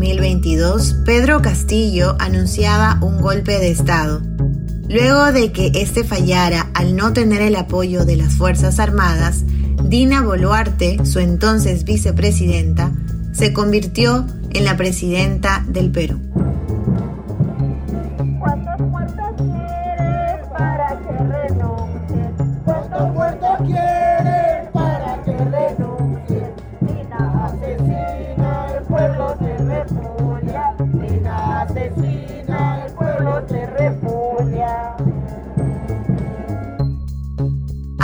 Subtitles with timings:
[0.00, 4.22] 2022, Pedro Castillo anunciaba un golpe de Estado.
[4.88, 9.44] Luego de que este fallara al no tener el apoyo de las Fuerzas Armadas,
[9.84, 12.92] Dina Boluarte, su entonces vicepresidenta,
[13.32, 16.29] se convirtió en la presidenta del Perú.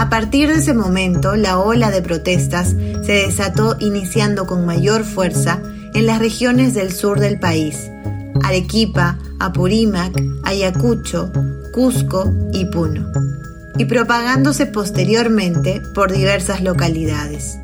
[0.07, 5.61] A partir de ese momento, la ola de protestas se desató iniciando con mayor fuerza
[5.95, 7.91] en las regiones del sur del país,
[8.45, 10.13] Arequipa, Apurímac,
[10.45, 11.33] Ayacucho,
[11.73, 13.11] Cusco y Puno,
[13.79, 17.59] y propagándose posteriormente por diversas localidades.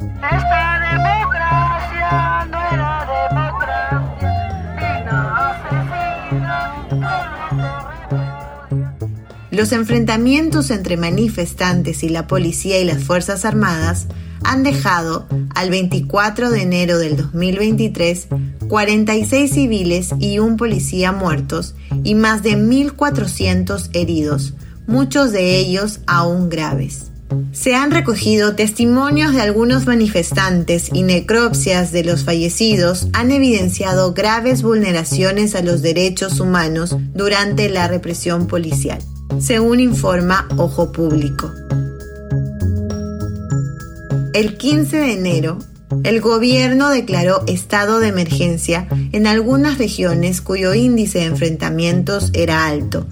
[9.53, 14.06] Los enfrentamientos entre manifestantes y la policía y las Fuerzas Armadas
[14.45, 18.28] han dejado al 24 de enero del 2023
[18.67, 24.55] 46 civiles y un policía muertos y más de 1.400 heridos,
[24.86, 27.11] muchos de ellos aún graves.
[27.53, 34.62] Se han recogido testimonios de algunos manifestantes y necropsias de los fallecidos han evidenciado graves
[34.62, 39.03] vulneraciones a los derechos humanos durante la represión policial
[39.41, 41.52] según informa Ojo Público.
[44.34, 45.58] El 15 de enero,
[46.05, 53.06] el gobierno declaró estado de emergencia en algunas regiones cuyo índice de enfrentamientos era alto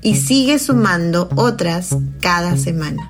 [0.00, 3.08] y sigue sumando otras cada semana.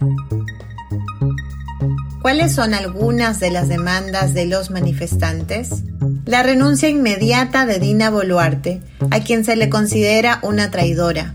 [2.20, 5.82] ¿Cuáles son algunas de las demandas de los manifestantes?
[6.24, 11.34] La renuncia inmediata de Dina Boluarte, a quien se le considera una traidora,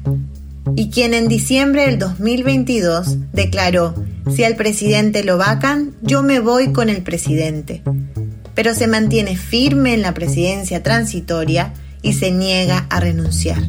[0.76, 3.96] y quien en diciembre del 2022 declaró,
[4.34, 7.82] si al presidente lo vacan, yo me voy con el presidente,
[8.56, 13.62] pero se mantiene firme en la presidencia transitoria y se niega a renunciar.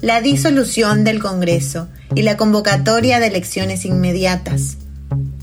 [0.00, 4.78] La disolución del Congreso y la convocatoria de elecciones inmediatas.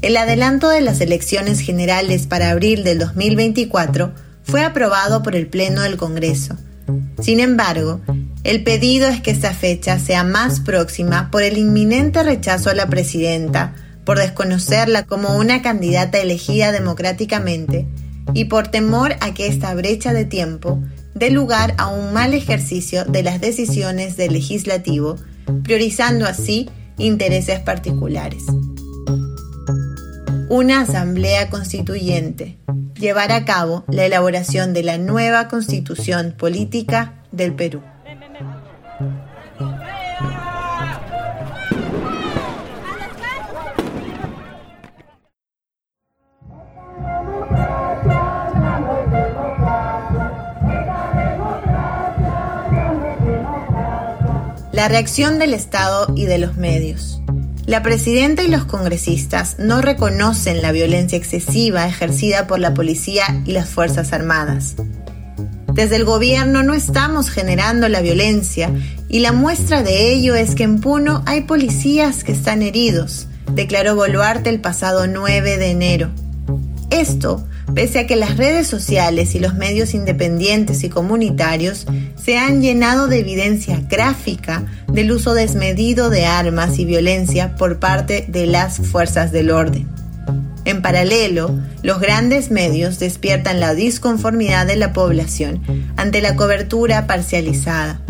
[0.01, 5.81] El adelanto de las elecciones generales para abril del 2024 fue aprobado por el Pleno
[5.81, 6.57] del Congreso.
[7.21, 8.01] Sin embargo,
[8.43, 12.87] el pedido es que esta fecha sea más próxima por el inminente rechazo a la
[12.87, 17.85] presidenta, por desconocerla como una candidata elegida democráticamente
[18.33, 20.81] y por temor a que esta brecha de tiempo
[21.15, 25.17] dé lugar a un mal ejercicio de las decisiones del legislativo,
[25.63, 28.43] priorizando así intereses particulares.
[30.49, 32.57] Una asamblea constituyente
[32.95, 37.81] llevará a cabo la elaboración de la nueva constitución política del Perú.
[54.79, 57.21] La reacción del Estado y de los medios.
[57.65, 63.51] La presidenta y los congresistas no reconocen la violencia excesiva ejercida por la policía y
[63.51, 64.75] las Fuerzas Armadas.
[65.73, 68.71] Desde el gobierno no estamos generando la violencia
[69.09, 73.97] y la muestra de ello es que en Puno hay policías que están heridos, declaró
[73.97, 76.09] Boluarte el pasado 9 de enero.
[76.89, 81.85] Esto pese a que las redes sociales y los medios independientes y comunitarios
[82.21, 88.25] se han llenado de evidencia gráfica del uso desmedido de armas y violencia por parte
[88.27, 89.87] de las fuerzas del orden.
[90.65, 95.61] En paralelo, los grandes medios despiertan la disconformidad de la población
[95.95, 98.01] ante la cobertura parcializada.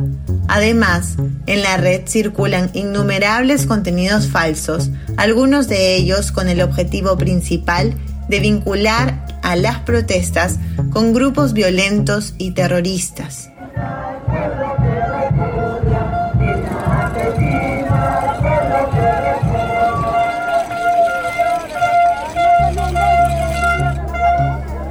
[0.47, 1.16] Además,
[1.46, 7.94] en la red circulan innumerables contenidos falsos, algunos de ellos con el objetivo principal
[8.29, 10.59] de vincular a las protestas
[10.91, 13.49] con grupos violentos y terroristas.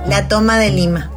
[0.09, 1.13] La toma de Lima.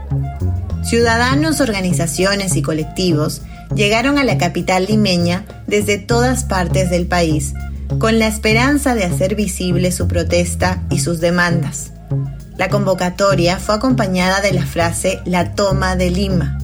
[0.83, 3.41] Ciudadanos, organizaciones y colectivos
[3.73, 7.53] llegaron a la capital limeña desde todas partes del país,
[7.97, 11.90] con la esperanza de hacer visible su protesta y sus demandas.
[12.57, 16.57] La convocatoria fue acompañada de la frase La toma de Lima,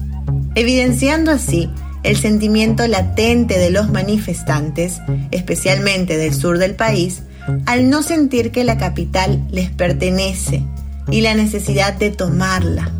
[0.54, 1.70] evidenciando así
[2.02, 5.00] el sentimiento latente de los manifestantes,
[5.30, 7.22] especialmente del sur del país,
[7.66, 10.62] al no sentir que la capital les pertenece
[11.10, 12.92] y la necesidad de tomarla.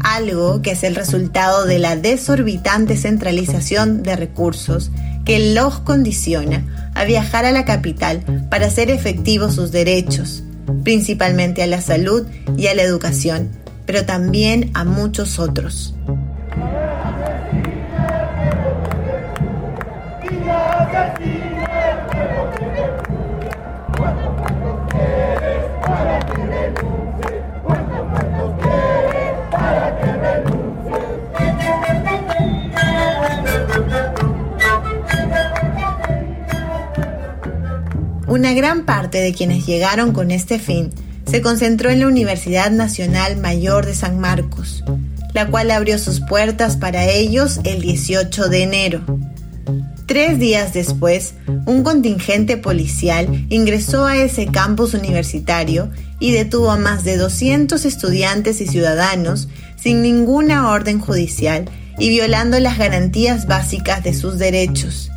[0.00, 4.90] algo que es el resultado de la desorbitante centralización de recursos
[5.24, 10.42] que los condiciona a viajar a la capital para hacer efectivos sus derechos,
[10.84, 12.26] principalmente a la salud
[12.56, 13.50] y a la educación,
[13.86, 15.94] pero también a muchos otros.
[38.28, 40.90] Una gran parte de quienes llegaron con este fin
[41.26, 44.84] se concentró en la Universidad Nacional Mayor de San Marcos,
[45.32, 49.00] la cual abrió sus puertas para ellos el 18 de enero.
[50.04, 55.90] Tres días después, un contingente policial ingresó a ese campus universitario
[56.20, 61.64] y detuvo a más de 200 estudiantes y ciudadanos sin ninguna orden judicial
[61.98, 65.10] y violando las garantías básicas de sus derechos.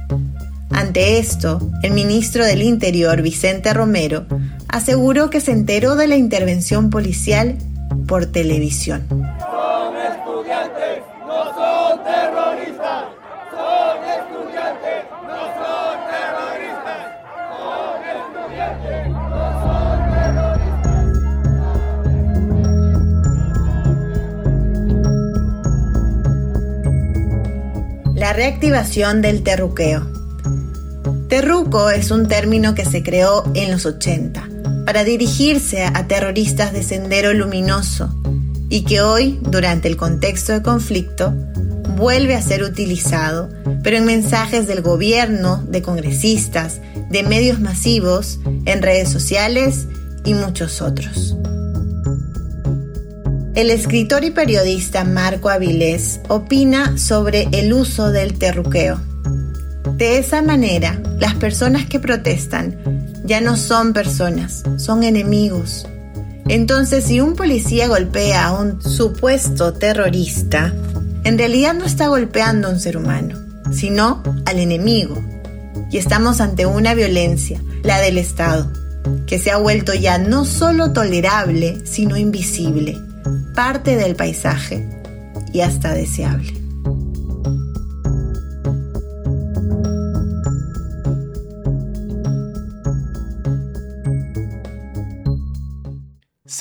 [0.81, 4.25] Ante esto, el ministro del Interior, Vicente Romero,
[4.67, 7.55] aseguró que se enteró de la intervención policial
[8.07, 9.05] por televisión.
[9.07, 13.05] Son estudiantes, no son terroristas.
[13.51, 17.01] Son estudiantes, no son terroristas.
[17.59, 19.97] Son estudiantes, no son
[28.03, 28.15] terroristas.
[28.15, 30.20] La reactivación del terruqueo.
[31.31, 34.49] Terruco es un término que se creó en los 80
[34.85, 38.13] para dirigirse a terroristas de sendero luminoso
[38.67, 41.33] y que hoy, durante el contexto de conflicto,
[41.95, 43.47] vuelve a ser utilizado,
[43.81, 49.87] pero en mensajes del gobierno, de congresistas, de medios masivos, en redes sociales
[50.25, 51.37] y muchos otros.
[53.55, 59.10] El escritor y periodista Marco Avilés opina sobre el uso del terruqueo.
[60.01, 62.75] De esa manera, las personas que protestan
[63.23, 65.87] ya no son personas, son enemigos.
[66.47, 70.73] Entonces, si un policía golpea a un supuesto terrorista,
[71.23, 73.37] en realidad no está golpeando a un ser humano,
[73.71, 75.23] sino al enemigo.
[75.91, 78.71] Y estamos ante una violencia, la del Estado,
[79.27, 82.97] que se ha vuelto ya no solo tolerable, sino invisible,
[83.53, 84.83] parte del paisaje
[85.53, 86.60] y hasta deseable.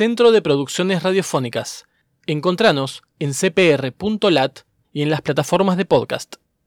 [0.01, 1.85] Centro de Producciones Radiofónicas.
[2.25, 4.61] Encontranos en cpr.lat
[4.95, 6.37] y en las plataformas de podcast.